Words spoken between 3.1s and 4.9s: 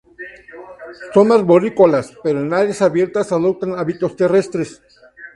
adoptan hábitos terrestres.